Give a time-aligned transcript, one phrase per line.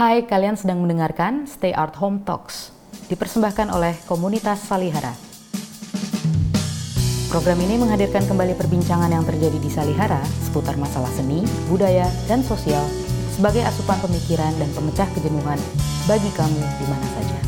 [0.00, 2.72] Hai, kalian sedang mendengarkan Stay Art Home Talks,
[3.12, 5.12] dipersembahkan oleh komunitas Salihara.
[7.28, 12.80] Program ini menghadirkan kembali perbincangan yang terjadi di Salihara seputar masalah seni, budaya, dan sosial
[13.36, 15.60] sebagai asupan pemikiran dan pemecah kejenuhan
[16.08, 17.38] bagi kamu di mana saja.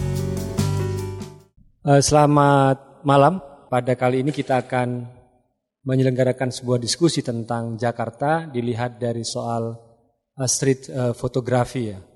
[1.89, 3.41] Uh, selamat malam.
[3.73, 5.09] Pada kali ini kita akan
[5.89, 9.73] menyelenggarakan sebuah diskusi tentang Jakarta dilihat dari soal
[10.37, 12.12] uh, street uh, fotografi ya.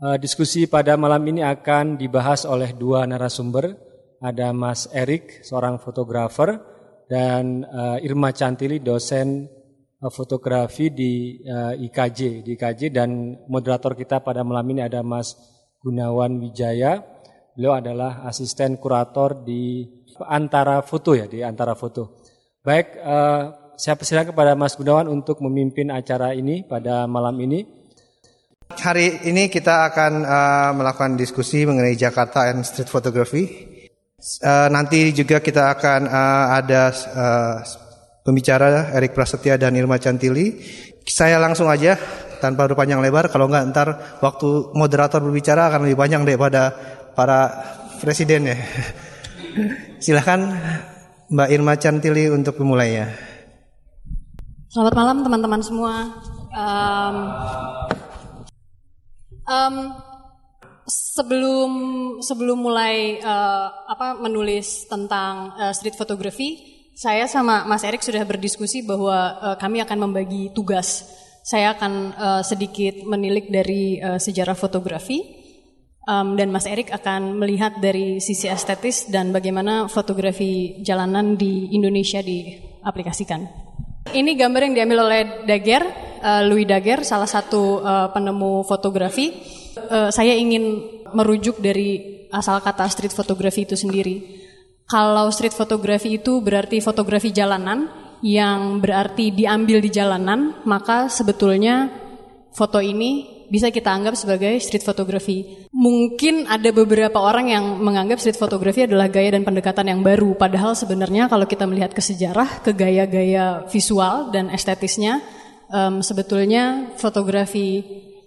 [0.00, 3.76] Uh, diskusi pada malam ini akan dibahas oleh dua narasumber.
[4.16, 6.56] Ada Mas Erik, seorang fotografer,
[7.04, 9.44] dan uh, Irma Cantili, dosen
[10.00, 11.44] uh, fotografi di
[11.84, 15.36] IKJ, di IKJ dan moderator kita pada malam ini ada Mas
[15.84, 17.04] Gunawan Wijaya.
[17.52, 19.84] Beliau adalah asisten kurator di
[20.24, 22.24] antara foto ya, di antara foto.
[22.64, 22.96] Baik,
[23.76, 27.79] saya persilakan kepada Mas Gunawan untuk memimpin acara ini pada malam ini.
[28.70, 33.66] Hari ini kita akan uh, melakukan diskusi mengenai Jakarta and street photography.
[34.46, 37.54] Uh, nanti juga kita akan uh, ada uh,
[38.22, 40.62] pembicara Erik Prasetya dan Irma Cantili.
[41.02, 41.98] Saya langsung aja
[42.38, 43.26] tanpa berpanjang lebar.
[43.34, 43.88] Kalau nggak ntar
[44.22, 46.70] waktu moderator berbicara akan lebih panjang daripada
[47.18, 47.50] para
[47.98, 48.56] presiden ya.
[50.04, 50.46] Silahkan
[51.26, 53.10] Mbak Irma Cantili untuk memulainya.
[54.70, 55.94] Selamat malam teman-teman semua.
[56.54, 57.16] Um,
[59.50, 59.98] Um,
[60.86, 61.70] sebelum
[62.22, 66.62] sebelum mulai uh, apa menulis tentang uh, street photography,
[66.94, 71.02] saya sama Mas Erik sudah berdiskusi bahwa uh, kami akan membagi tugas.
[71.42, 75.18] Saya akan uh, sedikit menilik dari uh, sejarah fotografi
[76.06, 82.22] um, dan Mas Erik akan melihat dari sisi estetis dan bagaimana fotografi jalanan di Indonesia
[82.22, 83.40] diaplikasikan.
[84.14, 89.34] Ini gambar yang diambil oleh Daguerre, uh, Louis Daguerre, salah satu uh, penemu fotografi.
[89.76, 90.84] Uh, saya ingin
[91.16, 94.40] merujuk dari asal kata street photography itu sendiri.
[94.86, 97.90] Kalau street photography itu berarti fotografi jalanan
[98.20, 101.88] yang berarti diambil di jalanan, maka sebetulnya
[102.52, 105.66] foto ini bisa kita anggap sebagai street photography.
[105.74, 110.78] Mungkin ada beberapa orang yang menganggap street photography adalah gaya dan pendekatan yang baru, padahal
[110.78, 115.18] sebenarnya kalau kita melihat ke sejarah, ke gaya-gaya visual dan estetisnya,
[115.70, 117.82] um, sebetulnya fotografi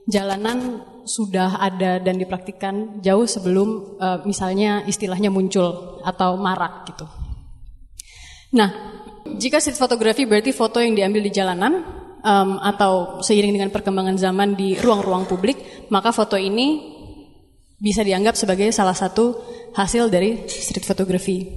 [0.09, 7.05] jalanan sudah ada dan dipraktikkan jauh sebelum uh, misalnya istilahnya muncul atau marak gitu.
[8.55, 8.69] Nah,
[9.35, 11.83] jika street photography berarti foto yang diambil di jalanan,
[12.23, 16.95] um, atau seiring dengan perkembangan zaman di ruang-ruang publik, maka foto ini
[17.77, 19.35] bisa dianggap sebagai salah satu
[19.75, 21.51] hasil dari street photography.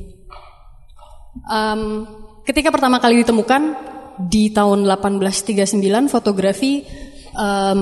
[1.46, 2.02] Um,
[2.42, 6.84] ketika pertama kali ditemukan di tahun 1839, fotografi
[7.36, 7.80] um,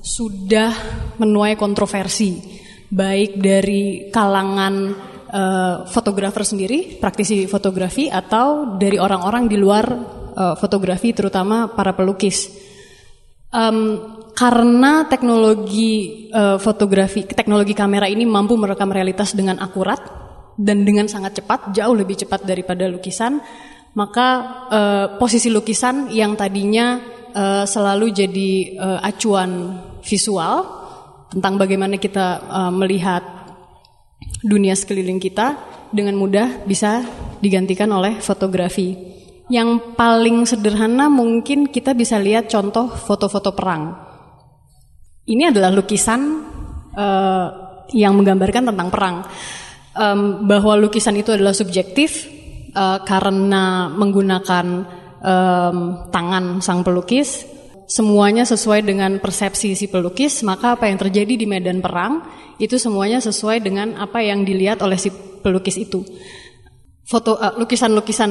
[0.00, 0.72] sudah
[1.20, 2.40] menuai kontroversi,
[2.88, 4.74] baik dari kalangan
[5.28, 9.84] uh, fotografer sendiri, praktisi fotografi, atau dari orang-orang di luar
[10.34, 12.52] uh, fotografi terutama para pelukis.
[13.54, 16.58] Um, karena teknologi uh,
[17.22, 20.02] teknologi kamera ini mampu merekam realitas dengan akurat
[20.58, 23.38] dan dengan sangat cepat, jauh lebih cepat daripada lukisan,
[23.94, 24.28] maka
[24.70, 26.98] uh, posisi lukisan yang tadinya
[27.30, 30.66] uh, selalu jadi uh, acuan visual
[31.30, 33.22] tentang bagaimana kita uh, melihat
[34.42, 35.56] dunia sekeliling kita
[35.94, 37.06] dengan mudah bisa
[37.38, 39.14] digantikan oleh fotografi.
[39.46, 43.94] Yang paling sederhana mungkin kita bisa lihat contoh foto-foto perang.
[45.24, 46.20] Ini adalah lukisan
[46.96, 47.46] uh,
[47.94, 49.16] yang menggambarkan tentang perang.
[49.94, 52.33] Um, bahwa lukisan itu adalah subjektif
[52.74, 54.66] uh, karena menggunakan
[55.22, 55.78] um,
[56.10, 57.46] tangan sang pelukis.
[57.84, 62.24] Semuanya sesuai dengan persepsi si pelukis, maka apa yang terjadi di medan perang
[62.56, 65.12] itu semuanya sesuai dengan apa yang dilihat oleh si
[65.44, 66.00] pelukis itu
[67.04, 68.30] foto eh, lukisan-lukisan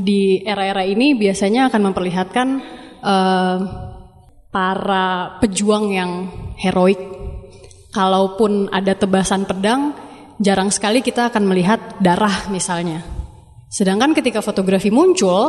[0.00, 2.48] di era-era ini biasanya akan memperlihatkan
[3.04, 3.58] uh,
[4.48, 6.12] para pejuang yang
[6.58, 6.98] heroik.
[7.94, 9.94] Kalaupun ada tebasan pedang,
[10.42, 13.13] jarang sekali kita akan melihat darah misalnya.
[13.74, 15.42] Sedangkan ketika fotografi muncul,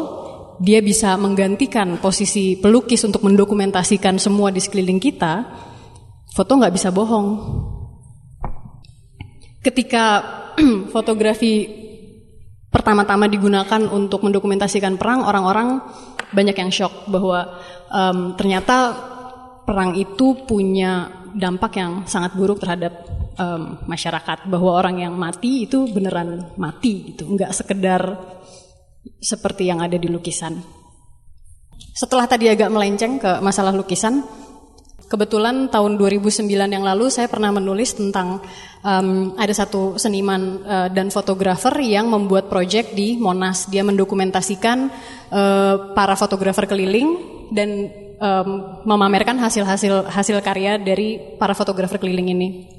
[0.58, 5.46] dia bisa menggantikan posisi pelukis untuk mendokumentasikan semua di sekeliling kita.
[6.34, 7.28] Foto nggak bisa bohong.
[9.62, 10.26] Ketika
[10.96, 11.70] fotografi
[12.74, 15.86] pertama-tama digunakan untuk mendokumentasikan perang, orang-orang
[16.34, 17.62] banyak yang shock bahwa
[17.94, 18.98] um, ternyata
[19.70, 23.06] perang itu punya dampak yang sangat buruk terhadap
[23.38, 24.50] um, masyarakat.
[24.50, 28.02] Bahwa orang yang mati itu beneran mati, gitu, nggak sekedar
[29.22, 30.60] seperti yang ada di lukisan.
[31.96, 34.24] Setelah tadi agak melenceng ke masalah lukisan,
[35.06, 38.42] Kebetulan tahun 2009 yang lalu saya pernah menulis tentang
[38.82, 43.70] um, ada satu seniman uh, dan fotografer yang membuat proyek di Monas.
[43.70, 44.90] Dia mendokumentasikan
[45.30, 47.22] uh, para fotografer keliling
[47.54, 47.86] dan
[48.18, 52.75] um, memamerkan hasil-hasil hasil karya dari para fotografer keliling ini.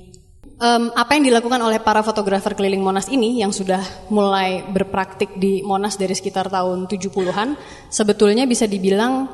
[0.57, 5.61] Um, apa yang dilakukan oleh para fotografer keliling Monas ini yang sudah mulai berpraktik di
[5.61, 7.61] Monas dari sekitar tahun 70-an
[7.93, 9.29] sebetulnya bisa dibilang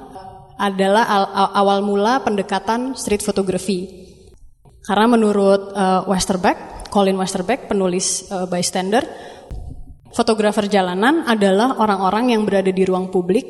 [0.58, 1.06] adalah
[1.54, 4.10] awal mula pendekatan street photography.
[4.82, 9.06] Karena menurut uh, Westerbeck, Colin Westerbeck, penulis uh, bystander,
[10.10, 13.46] fotografer jalanan adalah orang-orang yang berada di ruang publik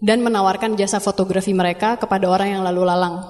[0.00, 3.20] dan menawarkan jasa fotografi mereka kepada orang yang lalu lalang.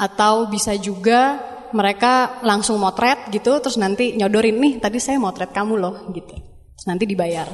[0.00, 5.74] Atau bisa juga mereka langsung motret gitu, terus nanti nyodorin nih, tadi saya motret kamu
[5.76, 6.32] loh, gitu.
[6.36, 7.48] Terus nanti dibayar.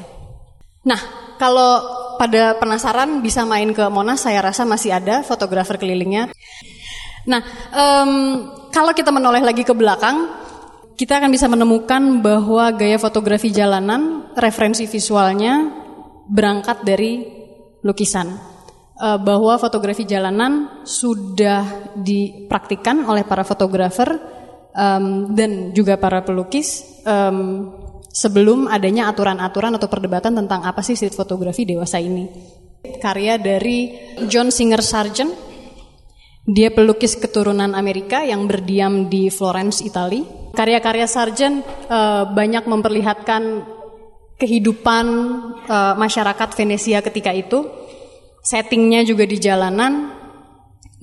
[0.86, 1.00] Nah,
[1.38, 1.82] kalau
[2.18, 6.30] pada penasaran bisa main ke Monas, saya rasa masih ada fotografer kelilingnya.
[7.28, 8.12] Nah, um,
[8.74, 10.26] kalau kita menoleh lagi ke belakang,
[10.98, 15.70] kita akan bisa menemukan bahwa gaya fotografi jalanan, referensi visualnya
[16.26, 17.22] berangkat dari
[17.86, 18.57] lukisan.
[18.98, 24.18] Uh, bahwa fotografi jalanan sudah dipraktikkan oleh para fotografer
[24.74, 27.70] um, dan juga para pelukis um,
[28.10, 32.26] sebelum adanya aturan-aturan atau perdebatan tentang apa sih street fotografi dewasa ini.
[32.98, 33.94] Karya dari
[34.26, 35.30] John Singer Sargent,
[36.42, 40.26] dia pelukis keturunan Amerika yang berdiam di Florence, Italia.
[40.58, 43.62] Karya-karya Sargent uh, banyak memperlihatkan
[44.42, 45.06] kehidupan
[45.70, 47.86] uh, masyarakat Venesia ketika itu.
[48.48, 50.08] Settingnya juga di jalanan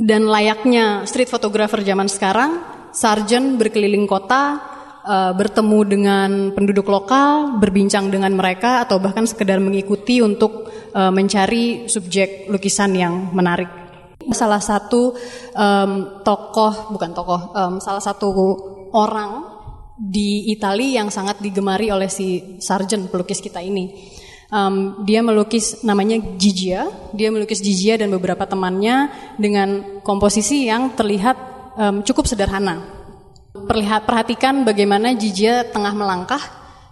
[0.02, 2.58] dan layaknya street photographer zaman sekarang,
[2.90, 4.58] Sargent berkeliling kota
[5.06, 11.86] uh, bertemu dengan penduduk lokal, berbincang dengan mereka, atau bahkan sekedar mengikuti untuk uh, mencari
[11.86, 13.70] subjek lukisan yang menarik.
[14.34, 15.14] Salah satu
[15.54, 18.34] um, tokoh, bukan tokoh, um, salah satu
[18.90, 19.46] orang
[19.94, 24.18] di Italia yang sangat digemari oleh si Sargent pelukis kita ini.
[24.54, 26.88] Um, dia melukis namanya Gigia,
[27.18, 29.10] dia melukis Gigia dan beberapa temannya
[29.42, 31.38] dengan komposisi yang terlihat
[31.76, 32.86] um, cukup sederhana.
[33.56, 36.44] Perlihat, perhatikan bagaimana Jijia tengah melangkah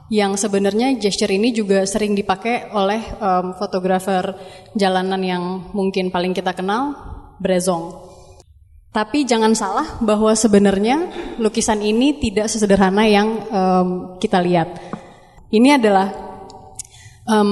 [0.10, 4.34] yang sebenarnya gesture ini juga sering dipakai oleh um, fotografer
[4.74, 5.44] jalanan yang
[5.76, 6.96] mungkin paling kita kenal,
[7.38, 8.14] Brezong.
[8.94, 11.10] Tapi jangan salah bahwa sebenarnya
[11.42, 13.90] lukisan ini tidak sesederhana yang um,
[14.22, 14.70] kita lihat.
[15.50, 16.33] Ini adalah
[17.28, 17.52] um,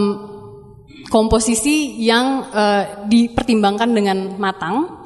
[1.12, 5.04] komposisi yang uh, dipertimbangkan dengan matang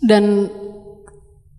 [0.00, 0.48] dan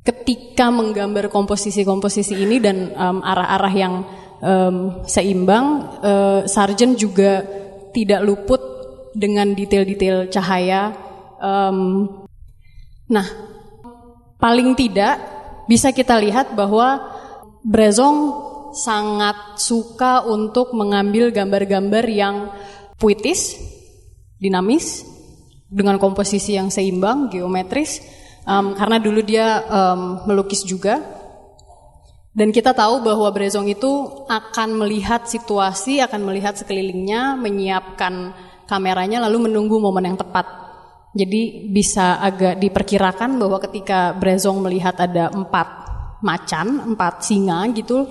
[0.01, 3.93] ketika menggambar komposisi-komposisi ini dan arah-arah um, yang
[4.41, 5.65] um, seimbang,
[6.01, 7.45] uh, Sargent juga
[7.93, 8.61] tidak luput
[9.13, 10.93] dengan detail-detail cahaya.
[11.37, 12.09] Um,
[13.09, 13.27] nah,
[14.41, 15.21] paling tidak
[15.69, 17.13] bisa kita lihat bahwa
[17.61, 22.35] Brezong sangat suka untuk mengambil gambar-gambar yang
[22.95, 23.59] puitis,
[24.39, 25.03] dinamis,
[25.71, 28.03] dengan komposisi yang seimbang, geometris,
[28.43, 30.99] um, karena dulu dia um, melukis juga
[32.31, 38.31] dan kita tahu bahwa Brezong itu akan melihat situasi, akan melihat sekelilingnya, menyiapkan
[38.71, 40.47] kameranya lalu menunggu momen yang tepat.
[41.11, 45.67] Jadi bisa agak diperkirakan bahwa ketika Brezong melihat ada empat
[46.23, 48.07] macan, empat singa gitu,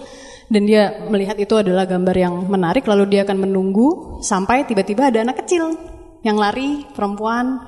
[0.50, 5.22] dan dia melihat itu adalah gambar yang menarik, lalu dia akan menunggu sampai tiba-tiba ada
[5.22, 5.78] anak kecil
[6.26, 7.62] yang lari, perempuan,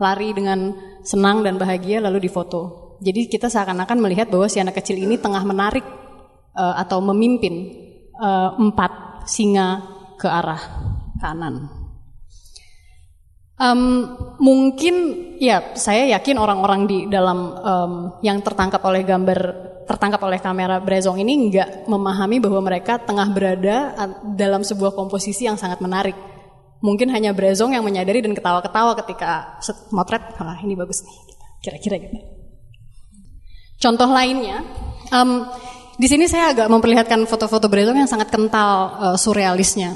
[0.00, 0.72] lari dengan
[1.04, 2.96] senang dan bahagia lalu difoto.
[3.04, 5.84] Jadi kita seakan-akan melihat bahwa si anak kecil ini tengah menarik
[6.56, 7.68] uh, atau memimpin
[8.16, 9.84] uh, empat singa
[10.16, 10.62] ke arah
[11.20, 11.81] kanan.
[13.60, 14.94] Um, mungkin
[15.38, 17.92] ya saya yakin orang-orang di dalam um,
[18.24, 19.38] yang tertangkap oleh gambar
[19.86, 23.92] tertangkap oleh kamera Brezong ini nggak memahami bahwa mereka tengah berada
[24.34, 26.16] dalam sebuah komposisi yang sangat menarik
[26.82, 29.56] mungkin hanya Brezong yang menyadari dan ketawa-ketawa ketika
[29.94, 31.16] motret, ah ini bagus nih,
[31.62, 32.18] kira-kira gitu.
[33.78, 34.66] Contoh lainnya,
[35.14, 35.46] um,
[35.94, 39.94] di sini saya agak memperlihatkan foto-foto Brezong yang sangat kental uh, surrealisnya.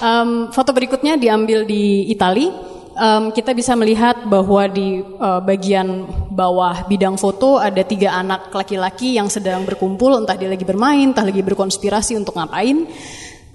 [0.00, 2.70] Um, foto berikutnya diambil di Italia.
[2.92, 9.16] Um, kita bisa melihat bahwa di uh, bagian bawah bidang foto ada tiga anak laki-laki
[9.16, 12.84] yang sedang berkumpul, entah dia lagi bermain, entah lagi berkonspirasi untuk ngapain.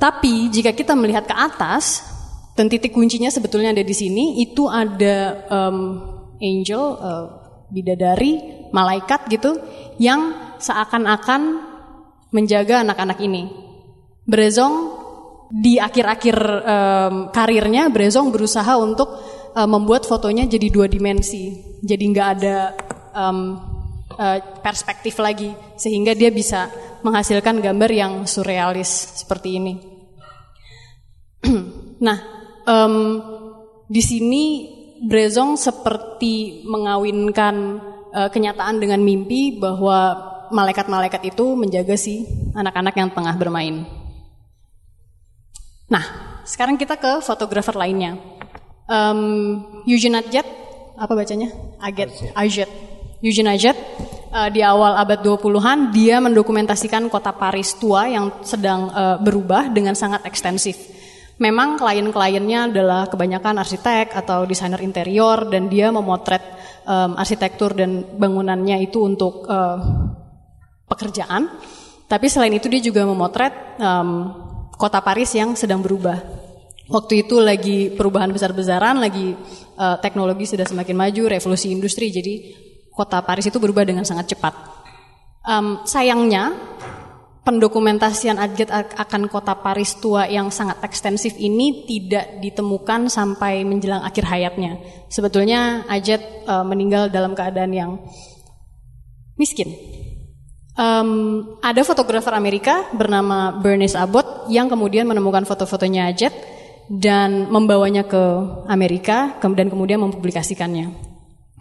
[0.02, 2.02] Tapi jika kita melihat ke atas
[2.58, 6.02] dan titik kuncinya sebetulnya ada di sini, itu ada um,
[6.42, 7.26] angel, uh,
[7.70, 9.62] bidadari, malaikat gitu
[10.02, 11.62] yang seakan-akan
[12.34, 13.50] menjaga anak-anak ini.
[14.28, 14.87] Brezong
[15.48, 19.08] di akhir-akhir um, karirnya Brezong berusaha untuk
[19.56, 22.58] uh, membuat fotonya jadi dua dimensi, jadi nggak ada
[23.16, 23.56] um,
[24.12, 26.68] uh, perspektif lagi, sehingga dia bisa
[27.02, 29.74] menghasilkan gambar yang surrealis seperti ini.
[32.06, 32.18] nah,
[32.68, 32.96] um,
[33.88, 34.44] di sini
[34.98, 37.56] Brezong seperti mengawinkan
[38.12, 42.26] uh, kenyataan dengan mimpi bahwa malaikat-malaikat itu menjaga si
[42.58, 43.97] anak-anak yang tengah bermain.
[45.88, 46.04] Nah,
[46.44, 48.20] sekarang kita ke fotografer lainnya.
[48.88, 50.48] Um, Eugene Adjet,
[50.96, 51.52] apa bacanya?
[51.80, 52.68] Aget, Ajet.
[53.24, 53.76] Eugene Ajet,
[54.32, 59.96] uh, di awal abad 20-an, dia mendokumentasikan kota Paris tua yang sedang uh, berubah dengan
[59.96, 60.76] sangat ekstensif.
[61.38, 66.42] Memang klien-kliennya adalah kebanyakan arsitek atau desainer interior dan dia memotret
[66.84, 69.78] um, arsitektur dan bangunannya itu untuk uh,
[70.90, 71.46] pekerjaan.
[72.10, 74.47] Tapi selain itu dia juga memotret um,
[74.78, 76.22] kota Paris yang sedang berubah.
[76.88, 79.36] Waktu itu lagi perubahan besar-besaran, lagi
[79.76, 82.56] uh, teknologi sudah semakin maju, revolusi industri, jadi
[82.96, 84.56] kota Paris itu berubah dengan sangat cepat.
[85.44, 86.56] Um, sayangnya
[87.44, 94.24] pendokumentasian Adjet akan kota Paris tua yang sangat ekstensif ini tidak ditemukan sampai menjelang akhir
[94.28, 94.80] hayatnya.
[95.12, 97.92] Sebetulnya Adjet uh, meninggal dalam keadaan yang
[99.36, 99.76] miskin.
[100.78, 106.38] Um, ada fotografer Amerika bernama Bernice Abbott yang kemudian menemukan foto-fotonya Adjet
[106.86, 108.24] dan membawanya ke
[108.70, 110.94] Amerika dan kemudian mempublikasikannya.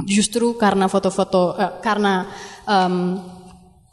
[0.04, 2.28] Justru karena foto-foto, uh, karena
[2.68, 3.24] um,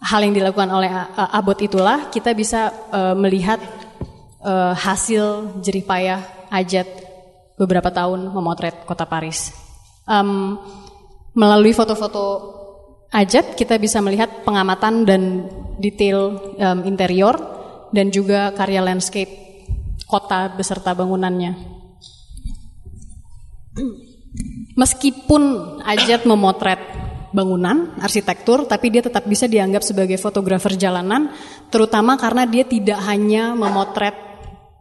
[0.03, 3.63] hal yang dilakukan oleh uh, Abot itulah kita bisa uh, melihat
[4.43, 6.19] uh, hasil jerih payah
[6.51, 6.85] Ajat
[7.55, 9.55] beberapa tahun memotret kota Paris.
[10.03, 10.59] Um,
[11.31, 12.59] melalui foto-foto
[13.13, 15.45] Ajat kita bisa melihat pengamatan dan
[15.77, 17.37] detail um, interior
[17.93, 19.29] dan juga karya landscape
[20.09, 21.53] kota beserta bangunannya.
[24.73, 25.43] Meskipun
[25.85, 26.81] Ajat memotret
[27.33, 31.33] bangunan, arsitektur, tapi dia tetap bisa dianggap sebagai fotografer jalanan,
[31.69, 34.13] terutama karena dia tidak hanya memotret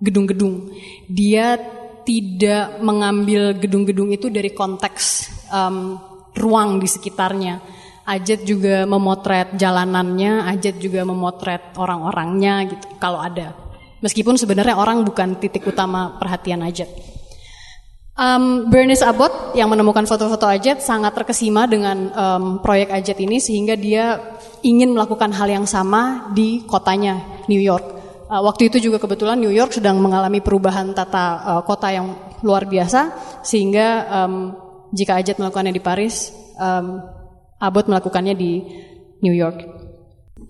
[0.00, 0.72] gedung-gedung.
[1.08, 1.56] Dia
[2.04, 5.04] tidak mengambil gedung-gedung itu dari konteks
[5.48, 5.96] um,
[6.36, 7.81] ruang di sekitarnya.
[8.02, 13.54] Ajat juga memotret jalanannya, Ajat juga memotret orang-orangnya gitu kalau ada.
[14.02, 16.90] Meskipun sebenarnya orang bukan titik utama perhatian Ajat.
[18.12, 23.78] Um, Bernice Abbott yang menemukan foto-foto Ajat sangat terkesima dengan um, proyek Ajat ini sehingga
[23.78, 24.18] dia
[24.66, 27.86] ingin melakukan hal yang sama di kotanya New York.
[28.26, 32.66] Uh, waktu itu juga kebetulan New York sedang mengalami perubahan tata uh, kota yang luar
[32.66, 33.14] biasa
[33.46, 34.34] sehingga um,
[34.90, 37.21] jika Ajat melakukannya di Paris, um,
[37.62, 38.52] Abbott melakukannya di
[39.22, 39.62] New York.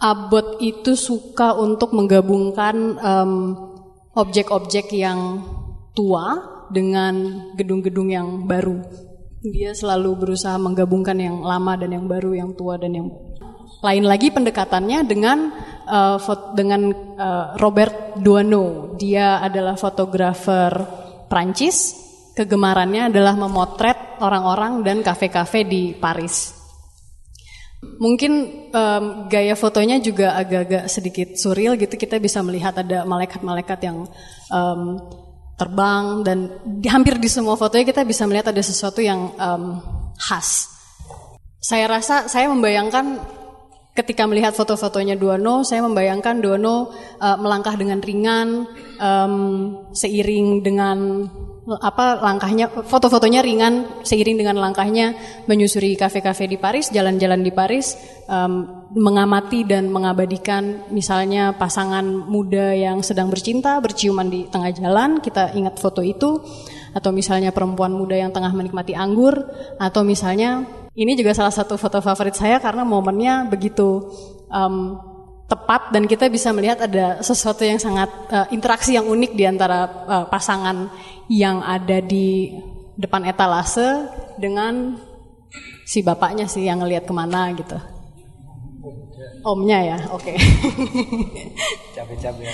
[0.00, 2.96] Abbott itu suka untuk menggabungkan
[4.16, 5.20] objek-objek um, yang
[5.92, 6.40] tua
[6.72, 8.80] dengan gedung-gedung yang baru.
[9.44, 13.08] Dia selalu berusaha menggabungkan yang lama dan yang baru, yang tua dan yang
[13.82, 15.52] lain lagi pendekatannya dengan
[15.84, 16.16] uh,
[16.56, 16.88] dengan
[17.18, 18.96] uh, Robert Duano.
[18.96, 20.72] Dia adalah fotografer
[21.28, 22.00] Prancis.
[22.32, 26.61] Kegemarannya adalah memotret orang-orang dan kafe-kafe di Paris.
[27.82, 28.32] Mungkin
[28.70, 31.98] um, gaya fotonya juga agak-agak sedikit surreal gitu.
[31.98, 34.06] Kita bisa melihat ada malaikat-malaikat yang
[34.54, 35.02] um,
[35.58, 39.82] terbang dan di, hampir di semua fotonya kita bisa melihat ada sesuatu yang um,
[40.14, 40.70] khas.
[41.62, 43.22] Saya rasa saya membayangkan
[43.92, 48.66] ketika melihat foto-fotonya Duono, saya membayangkan Duono uh, melangkah dengan ringan,
[48.98, 49.34] um,
[49.92, 51.28] seiring dengan
[51.62, 55.14] apa langkahnya foto-fotonya ringan seiring dengan langkahnya
[55.46, 57.94] menyusuri kafe-kafe di Paris jalan-jalan di Paris
[58.26, 65.54] um, mengamati dan mengabadikan misalnya pasangan muda yang sedang bercinta berciuman di tengah jalan kita
[65.54, 66.42] ingat foto itu
[66.92, 69.46] atau misalnya perempuan muda yang tengah menikmati anggur
[69.78, 70.66] atau misalnya
[70.98, 74.10] ini juga salah satu foto favorit saya karena momennya begitu
[74.50, 75.11] um,
[75.50, 79.84] tepat dan kita bisa melihat ada sesuatu yang sangat uh, interaksi yang unik di antara
[79.84, 80.88] uh, pasangan
[81.28, 82.56] yang ada di
[82.96, 84.08] depan etalase
[84.40, 84.96] dengan
[85.84, 87.76] si bapaknya sih yang ngelihat ke mana gitu.
[89.42, 90.32] Omnya ya, oke.
[90.32, 90.36] Okay.
[91.98, 92.46] Cabe-cabe.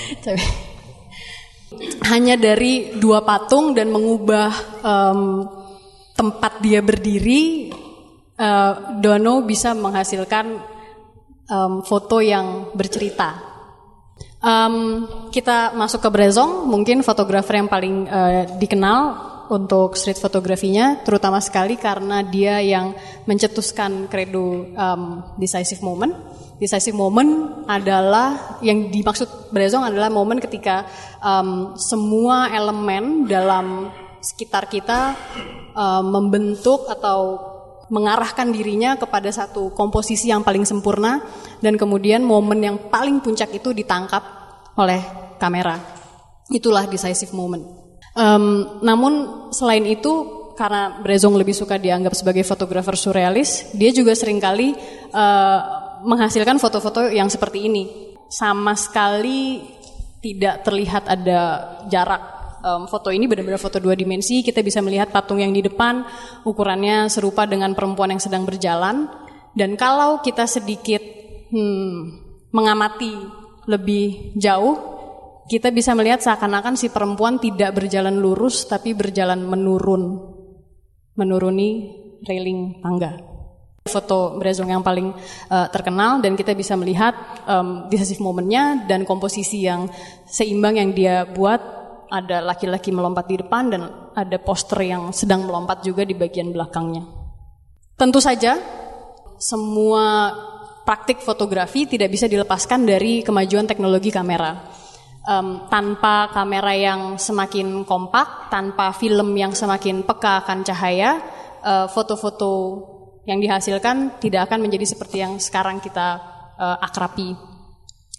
[2.09, 5.45] Hanya dari dua patung dan mengubah um,
[6.17, 7.69] tempat dia berdiri,
[8.41, 10.78] uh, Dono bisa menghasilkan
[11.49, 13.49] um, foto yang bercerita.
[14.39, 19.01] Um, kita masuk ke Brezong, mungkin fotografer yang paling uh, dikenal
[19.51, 26.15] untuk street fotografinya, terutama sekali karena dia yang mencetuskan kredo um, decisive moment.
[26.59, 30.87] Decisive moment adalah yang dimaksud Brezong adalah momen ketika
[31.23, 35.15] um, semua elemen dalam sekitar kita
[35.75, 37.39] uh, membentuk atau
[37.89, 41.25] mengarahkan dirinya kepada satu komposisi yang paling sempurna
[41.61, 44.21] dan kemudian momen yang paling puncak itu ditangkap
[44.77, 45.01] oleh
[45.41, 45.77] kamera.
[46.49, 47.65] Itulah decisive moment.
[48.17, 49.13] Um, namun
[49.53, 54.75] selain itu karena Brezong lebih suka dianggap sebagai fotografer surrealis, dia juga sering kali
[55.15, 55.61] uh,
[56.03, 58.15] menghasilkan foto-foto yang seperti ini.
[58.27, 59.63] Sama sekali
[60.19, 61.41] tidak terlihat ada
[61.87, 62.38] jarak
[62.69, 64.45] um, foto ini benar-benar foto dua dimensi.
[64.45, 66.05] Kita bisa melihat patung yang di depan
[66.45, 69.09] ukurannya serupa dengan perempuan yang sedang berjalan.
[69.57, 71.01] Dan kalau kita sedikit
[71.49, 71.97] hmm,
[72.53, 73.17] mengamati
[73.65, 74.77] lebih jauh,
[75.49, 80.21] kita bisa melihat seakan-akan si perempuan tidak berjalan lurus tapi berjalan menurun,
[81.17, 81.97] menuruni
[82.29, 83.39] railing tangga
[83.89, 85.17] foto Brezong yang paling
[85.49, 87.17] uh, terkenal dan kita bisa melihat
[87.49, 89.89] um, decisive momennya dan komposisi yang
[90.29, 91.78] seimbang yang dia buat
[92.09, 93.83] ada laki-laki melompat di depan dan
[94.17, 97.05] ada poster yang sedang melompat juga di bagian belakangnya.
[97.99, 98.57] Tentu saja
[99.39, 100.33] semua
[100.89, 104.57] praktik fotografi tidak bisa dilepaskan dari kemajuan teknologi kamera.
[105.29, 111.21] Um, tanpa kamera yang semakin kompak, tanpa film yang semakin peka akan cahaya,
[111.61, 112.53] uh, foto-foto
[113.29, 116.17] yang dihasilkan tidak akan menjadi seperti yang sekarang kita
[116.57, 117.37] uh, akrapi.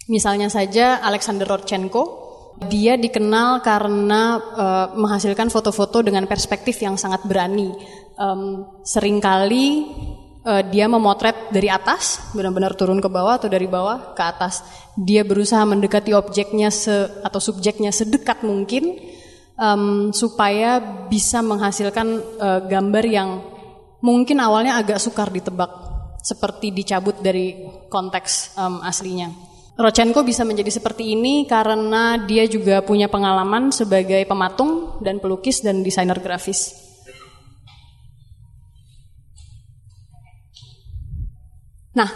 [0.06, 2.19] Misalnya saja Alexander Rodchenko
[2.68, 7.72] dia dikenal karena uh, menghasilkan foto-foto dengan perspektif yang sangat berani.
[8.20, 9.88] Um, sering kali
[10.44, 14.60] uh, dia memotret dari atas, benar-benar turun ke bawah atau dari bawah ke atas.
[14.92, 19.00] Dia berusaha mendekati objeknya se atau subjeknya sedekat mungkin
[19.56, 22.06] um, supaya bisa menghasilkan
[22.40, 23.40] uh, gambar yang
[24.04, 25.72] mungkin awalnya agak sukar ditebak,
[26.20, 27.56] seperti dicabut dari
[27.88, 29.49] konteks um, aslinya.
[29.80, 35.80] Rochenko bisa menjadi seperti ini karena dia juga punya pengalaman sebagai pematung dan pelukis dan
[35.80, 36.76] desainer grafis.
[41.96, 42.12] Nah,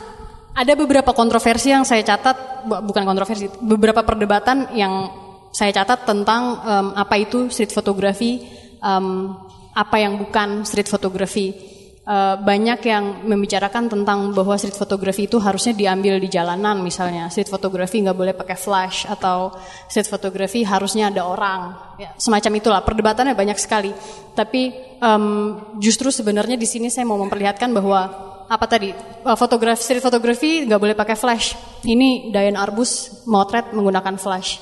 [0.54, 5.08] ada beberapa kontroversi yang saya catat, bukan kontroversi, beberapa perdebatan yang
[5.50, 8.44] saya catat tentang um, apa itu street photography,
[8.84, 9.34] um,
[9.74, 11.73] apa yang bukan street photography
[12.04, 17.28] uh, banyak yang membicarakan tentang bahwa street photography itu harusnya diambil di jalanan misalnya.
[17.32, 19.52] Street photography nggak boleh pakai flash atau
[19.88, 21.74] street photography harusnya ada orang.
[22.00, 22.80] Ya, semacam itulah.
[22.84, 23.92] Perdebatannya banyak sekali.
[24.36, 28.92] Tapi um, justru sebenarnya di sini saya mau memperlihatkan bahwa apa tadi?
[29.24, 31.56] Uh, fotografi street photography nggak boleh pakai flash.
[31.84, 34.60] Ini Diane Arbus motret menggunakan flash.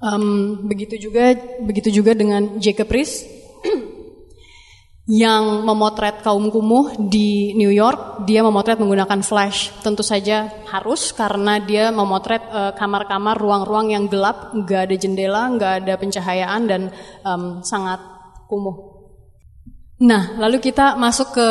[0.00, 3.39] Um, begitu juga begitu juga dengan Jacob Riis
[5.10, 9.74] yang memotret kaum kumuh di New York, dia memotret menggunakan flash.
[9.82, 15.50] Tentu saja harus karena dia memotret eh, kamar-kamar, uh, ruang-ruang yang gelap, nggak ada jendela,
[15.50, 16.82] nggak ada pencahayaan dan
[17.26, 17.98] um, sangat
[18.46, 19.02] kumuh.
[20.06, 21.48] Nah, lalu kita masuk ke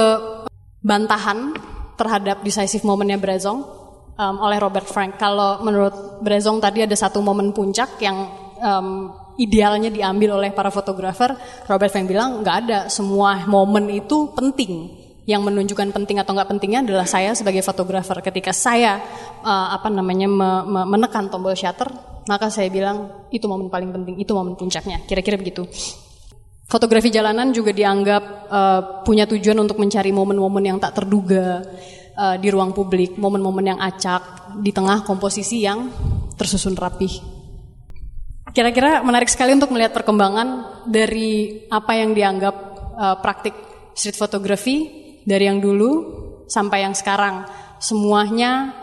[0.80, 1.52] bantahan
[2.00, 3.60] terhadap decisive momennya Brezong
[4.16, 5.20] um, oleh Robert Frank.
[5.20, 8.24] Kalau menurut Brezong tadi ada satu momen puncak yang
[8.64, 11.32] um, idealnya diambil oleh para fotografer,
[11.66, 15.00] Robert Frank bilang nggak ada semua momen itu penting.
[15.30, 18.20] Yang menunjukkan penting atau nggak pentingnya adalah saya sebagai fotografer.
[18.20, 19.00] Ketika saya
[19.46, 21.86] uh, apa namanya me, me, menekan tombol shutter,
[22.26, 25.06] maka saya bilang itu momen paling penting, itu momen puncaknya.
[25.06, 25.70] Kira-kira begitu.
[26.70, 31.62] Fotografi jalanan juga dianggap uh, punya tujuan untuk mencari momen-momen yang tak terduga
[32.18, 35.90] uh, di ruang publik, momen-momen yang acak di tengah komposisi yang
[36.38, 37.39] tersusun rapih.
[38.50, 42.56] Kira-kira menarik sekali untuk melihat perkembangan dari apa yang dianggap
[42.98, 43.54] uh, praktik
[43.94, 44.90] street photography
[45.22, 45.92] dari yang dulu
[46.50, 47.46] sampai yang sekarang.
[47.78, 48.74] Semuanya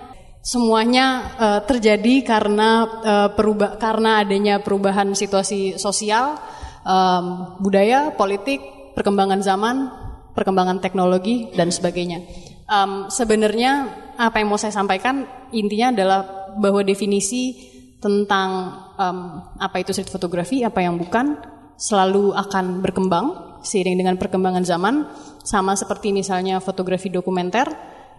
[0.47, 6.39] semuanya uh, terjadi karena uh, perubah karena adanya perubahan situasi sosial,
[6.87, 8.63] um, budaya, politik,
[8.95, 9.91] perkembangan zaman,
[10.39, 12.23] perkembangan teknologi dan sebagainya.
[12.71, 16.21] Um, sebenarnya apa yang mau saya sampaikan intinya adalah
[16.55, 21.37] bahwa definisi tentang um, apa itu street fotografi, apa yang bukan,
[21.77, 25.07] selalu akan berkembang seiring dengan perkembangan zaman.
[25.47, 27.71] Sama seperti misalnya fotografi dokumenter.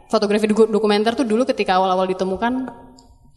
[0.08, 2.72] Fotografi dokumenter tuh dulu ketika awal-awal ditemukan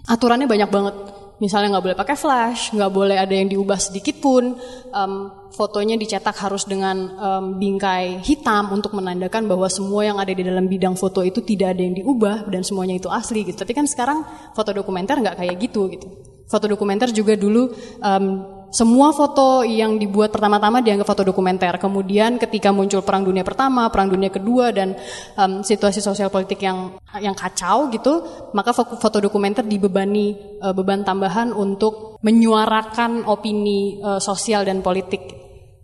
[0.07, 0.95] aturannya banyak banget.
[1.41, 4.61] Misalnya nggak boleh pakai flash, nggak boleh ada yang diubah sedikit pun.
[4.93, 5.13] Um,
[5.57, 10.69] fotonya dicetak harus dengan um, bingkai hitam untuk menandakan bahwa semua yang ada di dalam
[10.69, 13.57] bidang foto itu tidak ada yang diubah dan semuanya itu asli gitu.
[13.57, 14.23] Tapi kan sekarang
[14.53, 16.07] foto dokumenter nggak kayak gitu gitu.
[16.51, 17.71] Foto dokumenter juga dulu
[18.03, 18.27] um,
[18.71, 21.75] semua foto yang dibuat pertama-tama dianggap foto dokumenter.
[21.79, 24.95] Kemudian ketika muncul Perang Dunia Pertama, Perang Dunia Kedua dan
[25.35, 28.23] um, situasi sosial politik yang yang kacau gitu,
[28.55, 35.39] maka foto dokumenter dibebani uh, beban tambahan untuk menyuarakan opini uh, sosial dan politik.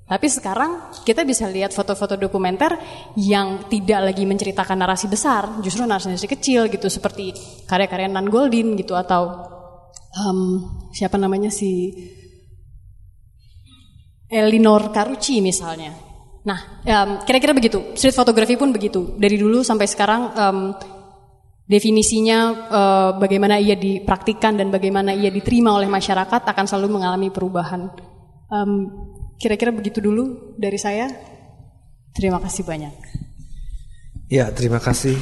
[0.07, 2.79] Tapi sekarang kita bisa lihat foto-foto dokumenter
[3.19, 7.35] yang tidak lagi menceritakan narasi besar, justru narasi-narasi kecil gitu seperti
[7.67, 9.56] karya-karya Nan Goldin gitu atau
[10.17, 10.41] um,
[10.93, 11.93] siapa namanya si
[14.27, 15.95] Elinor Carucci misalnya.
[16.47, 17.95] Nah, um, kira-kira begitu.
[17.99, 19.19] Street photography pun begitu.
[19.19, 20.59] Dari dulu sampai sekarang um,
[21.67, 22.39] definisinya
[22.71, 27.91] uh, bagaimana ia dipraktikkan dan bagaimana ia diterima oleh masyarakat akan selalu mengalami perubahan.
[28.47, 28.73] Um,
[29.43, 31.11] kira-kira begitu dulu dari saya.
[32.15, 32.95] Terima kasih banyak.
[34.31, 35.19] Ya, terima kasih.